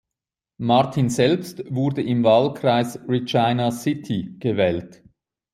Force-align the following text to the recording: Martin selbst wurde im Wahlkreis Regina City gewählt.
Martin 0.57 1.11
selbst 1.11 1.63
wurde 1.69 2.01
im 2.01 2.23
Wahlkreis 2.23 2.99
Regina 3.07 3.69
City 3.69 4.35
gewählt. 4.39 5.03